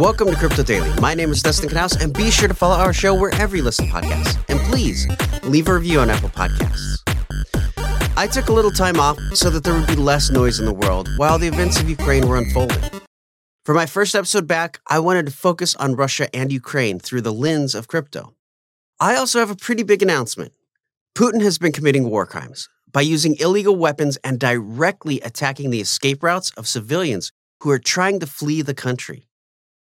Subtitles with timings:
[0.00, 0.90] Welcome to Crypto Daily.
[0.98, 3.86] My name is Dustin Knaus, and be sure to follow our show wherever you listen
[3.86, 4.34] to podcasts.
[4.48, 5.06] And please
[5.42, 6.96] leave a review on Apple Podcasts.
[8.16, 10.72] I took a little time off so that there would be less noise in the
[10.72, 12.82] world while the events of Ukraine were unfolding.
[13.66, 17.30] For my first episode back, I wanted to focus on Russia and Ukraine through the
[17.34, 18.34] lens of crypto.
[19.00, 20.54] I also have a pretty big announcement.
[21.14, 26.22] Putin has been committing war crimes by using illegal weapons and directly attacking the escape
[26.22, 29.26] routes of civilians who are trying to flee the country.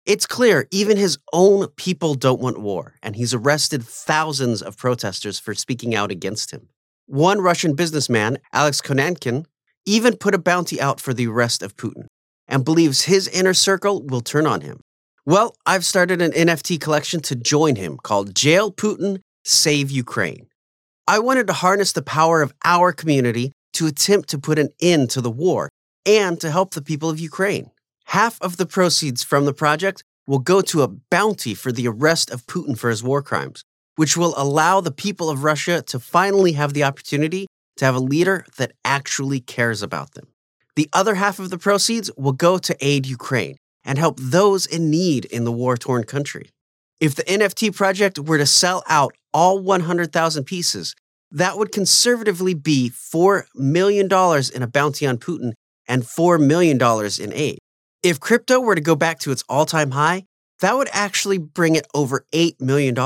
[0.05, 5.39] It's clear even his own people don't want war, and he's arrested thousands of protesters
[5.39, 6.69] for speaking out against him.
[7.07, 9.47] One Russian businessman, Alex Konanykhin,
[9.87, 12.07] even put a bounty out for the arrest of Putin
[12.49, 14.81] and believes his inner circle will turn on him.
[15.25, 20.49] Well, I've started an NFT collection to join him called Jail Putin, Save Ukraine.
[21.07, 25.11] I wanted to harness the power of our community to attempt to put an end
[25.11, 25.69] to the war
[26.05, 27.71] and to help the people of Ukraine.
[28.13, 32.31] Half of the proceeds from the project will go to a bounty for the arrest
[32.31, 33.65] of Putin for his war crimes,
[33.97, 37.47] which will allow the people of Russia to finally have the opportunity
[37.79, 40.27] to have a leader that actually cares about them.
[40.77, 44.91] The other half of the proceeds will go to aid Ukraine and help those in
[44.91, 46.51] need in the war torn country.
[47.01, 50.95] If the NFT project were to sell out all 100,000 pieces,
[51.31, 54.05] that would conservatively be $4 million
[54.55, 55.55] in a bounty on Putin
[55.89, 56.79] and $4 million
[57.19, 57.59] in aid.
[58.03, 60.25] If crypto were to go back to its all time high,
[60.61, 62.97] that would actually bring it over $8 million,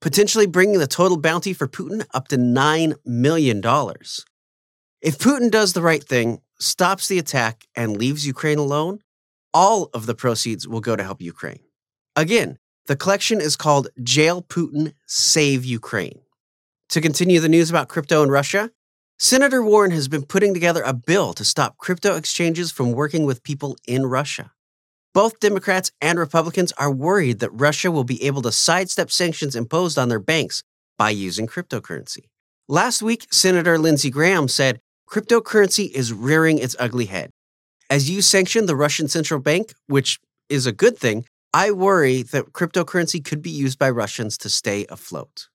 [0.00, 3.62] potentially bringing the total bounty for Putin up to $9 million.
[5.00, 9.00] If Putin does the right thing, stops the attack, and leaves Ukraine alone,
[9.54, 11.60] all of the proceeds will go to help Ukraine.
[12.14, 16.20] Again, the collection is called Jail Putin, Save Ukraine.
[16.90, 18.70] To continue the news about crypto in Russia,
[19.18, 23.42] Senator Warren has been putting together a bill to stop crypto exchanges from working with
[23.42, 24.52] people in Russia.
[25.14, 29.96] Both Democrats and Republicans are worried that Russia will be able to sidestep sanctions imposed
[29.96, 30.62] on their banks
[30.98, 32.24] by using cryptocurrency.
[32.68, 37.30] Last week, Senator Lindsey Graham said cryptocurrency is rearing its ugly head.
[37.88, 40.18] As you sanction the Russian central bank, which
[40.50, 41.24] is a good thing,
[41.54, 45.48] I worry that cryptocurrency could be used by Russians to stay afloat.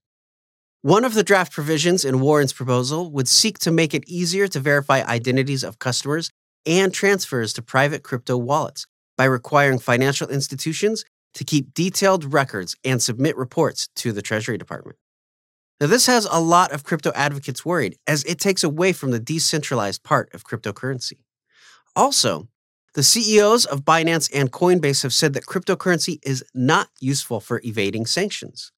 [0.84, 4.59] One of the draft provisions in Warren's proposal would seek to make it easier to
[4.59, 6.31] verify identities of customers
[6.66, 11.06] and transfers to private crypto wallets by requiring financial institutions
[11.36, 14.97] to keep detailed records and submit reports to the Treasury Department.
[15.80, 19.19] Now, this has a lot of crypto advocates worried as it takes away from the
[19.19, 21.19] decentralized part of cryptocurrency.
[21.96, 22.48] Also,
[22.96, 28.08] the CEOs of Binance and Coinbase have said that cryptocurrency is not useful for evading
[28.08, 28.72] sanctions.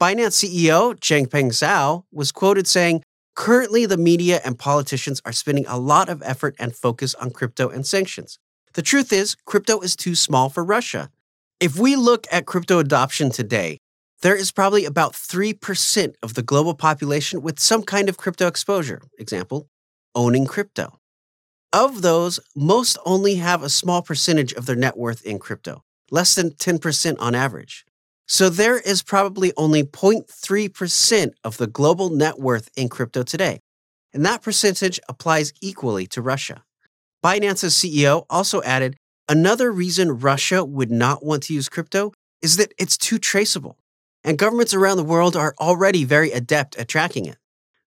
[0.00, 3.02] Binance CEO Changpeng Zhao was quoted saying,
[3.34, 7.68] Currently, the media and politicians are spending a lot of effort and focus on crypto
[7.68, 8.38] and sanctions.
[8.74, 11.10] The truth is, crypto is too small for Russia.
[11.58, 13.78] If we look at crypto adoption today,
[14.22, 19.02] there is probably about 3% of the global population with some kind of crypto exposure,
[19.18, 19.68] example,
[20.14, 21.00] owning crypto.
[21.72, 25.82] Of those, most only have a small percentage of their net worth in crypto,
[26.12, 27.84] less than 10% on average.
[28.28, 33.60] So there is probably only 0.3% of the global net worth in crypto today.
[34.12, 36.62] And that percentage applies equally to Russia.
[37.24, 38.96] Binance's CEO also added
[39.30, 42.12] another reason Russia would not want to use crypto
[42.42, 43.78] is that it's too traceable.
[44.24, 47.38] And governments around the world are already very adept at tracking it.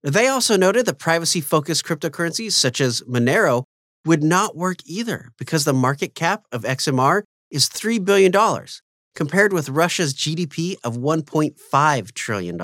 [0.01, 3.65] They also noted that privacy focused cryptocurrencies such as Monero
[4.05, 8.31] would not work either because the market cap of XMR is $3 billion
[9.15, 12.57] compared with Russia's GDP of $1.5 trillion.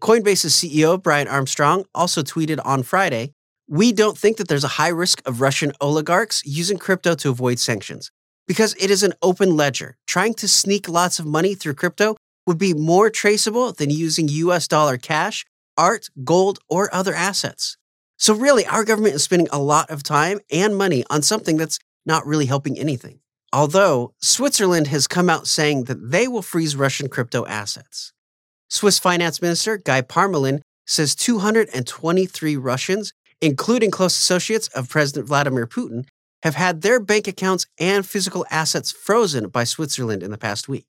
[0.00, 3.32] Coinbase's CEO, Brian Armstrong, also tweeted on Friday
[3.68, 7.58] We don't think that there's a high risk of Russian oligarchs using crypto to avoid
[7.58, 8.10] sanctions
[8.46, 9.96] because it is an open ledger.
[10.06, 12.16] Trying to sneak lots of money through crypto
[12.46, 15.44] would be more traceable than using US dollar cash,
[15.76, 17.76] art, gold, or other assets.
[18.16, 21.78] So, really, our government is spending a lot of time and money on something that's
[22.06, 23.20] not really helping anything.
[23.52, 28.12] Although Switzerland has come out saying that they will freeze Russian crypto assets.
[28.68, 36.06] Swiss Finance Minister Guy Parmelin says 223 Russians, including close associates of President Vladimir Putin,
[36.42, 40.84] have had their bank accounts and physical assets frozen by Switzerland in the past week.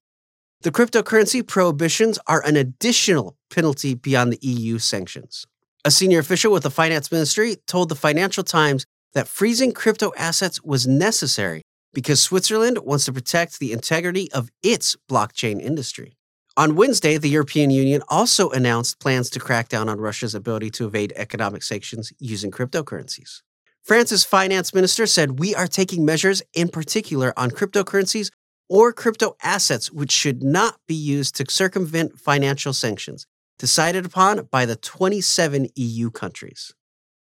[0.62, 5.46] The cryptocurrency prohibitions are an additional penalty beyond the EU sanctions.
[5.86, 10.62] A senior official with the finance ministry told the Financial Times that freezing crypto assets
[10.62, 11.62] was necessary
[11.94, 16.18] because Switzerland wants to protect the integrity of its blockchain industry.
[16.58, 20.88] On Wednesday, the European Union also announced plans to crack down on Russia's ability to
[20.88, 23.42] evade economic sanctions using cryptocurrencies.
[23.82, 28.30] France's finance minister said, We are taking measures in particular on cryptocurrencies
[28.68, 33.26] or crypto assets which should not be used to circumvent financial sanctions
[33.58, 36.74] decided upon by the 27 EU countries.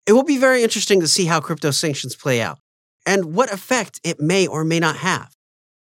[0.06, 2.58] It will be very interesting to see how crypto sanctions play out
[3.06, 5.34] and what effect it may or may not have.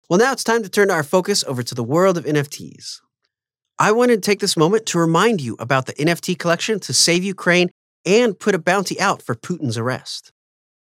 [0.09, 2.99] Well, now it's time to turn our focus over to the world of NFTs.
[3.79, 7.23] I wanted to take this moment to remind you about the NFT collection to save
[7.23, 7.69] Ukraine
[8.05, 10.31] and put a bounty out for Putin's arrest.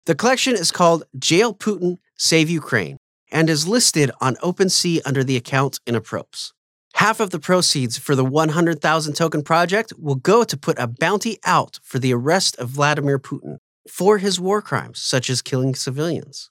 [0.05, 2.97] The collection is called Jail Putin, Save Ukraine
[3.31, 6.51] and is listed on OpenSea under the account Inapropes.
[6.95, 11.39] Half of the proceeds for the 100,000 token project will go to put a bounty
[11.43, 13.57] out for the arrest of Vladimir Putin
[13.89, 16.49] for his war crimes, such as killing civilians.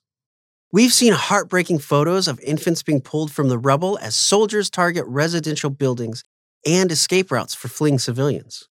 [0.71, 5.71] We've seen heartbreaking photos of infants being pulled from the rubble as soldiers target residential
[5.71, 6.25] buildings
[6.67, 8.69] and escape routes for fleeing civilians.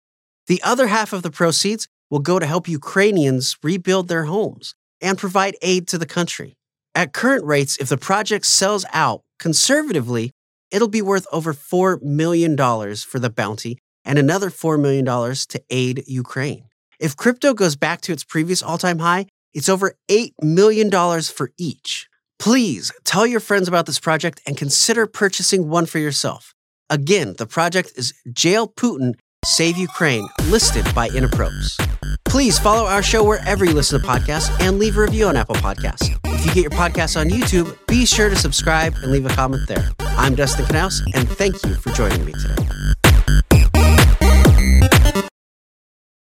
[0.46, 5.18] The other half of the proceeds will go to help Ukrainians rebuild their homes and
[5.18, 6.54] provide aid to the country.
[6.94, 10.32] At current rates, if the project sells out conservatively,
[10.70, 16.04] it'll be worth over $4 million for the bounty and another $4 million to aid
[16.06, 16.64] Ukraine.
[16.98, 20.90] If crypto goes back to its previous all time high, it's over $8 million
[21.22, 22.08] for each.
[22.38, 26.52] Please tell your friends about this project and consider purchasing one for yourself.
[26.90, 29.14] Again, the project is Jail Putin,
[29.44, 31.78] Save Ukraine, listed by Inapropes.
[32.24, 35.54] Please follow our show wherever you listen to podcasts and leave a review on Apple
[35.56, 36.14] Podcasts.
[36.24, 39.68] If you get your podcast on YouTube, be sure to subscribe and leave a comment
[39.68, 39.90] there.
[40.00, 42.93] I'm Dustin Knaus, and thank you for joining me today.